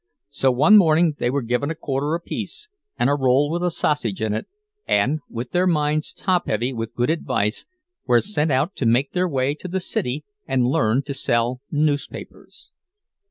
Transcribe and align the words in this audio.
So 0.29 0.49
one 0.51 0.77
morning 0.77 1.13
they 1.19 1.29
were 1.29 1.43
given 1.43 1.69
a 1.69 1.75
quarter 1.75 2.15
apiece 2.15 2.69
and 2.97 3.07
a 3.07 3.13
roll 3.13 3.51
with 3.51 3.61
a 3.63 3.69
sausage 3.69 4.19
in 4.19 4.33
it, 4.33 4.47
and, 4.87 5.19
with 5.29 5.51
their 5.51 5.67
minds 5.67 6.11
top 6.11 6.47
heavy 6.47 6.73
with 6.73 6.95
good 6.95 7.11
advice, 7.11 7.67
were 8.07 8.19
sent 8.19 8.51
out 8.51 8.75
to 8.77 8.87
make 8.87 9.11
their 9.11 9.29
way 9.29 9.53
to 9.53 9.67
the 9.67 9.79
city 9.79 10.25
and 10.47 10.65
learn 10.65 11.03
to 11.03 11.13
sell 11.13 11.61
newspapers. 11.69 12.71